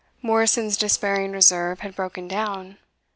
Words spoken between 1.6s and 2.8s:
had broken down.